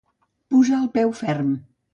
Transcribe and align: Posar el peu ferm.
Posar 0.55 0.79
el 0.85 0.89
peu 0.97 1.15
ferm. 1.23 1.57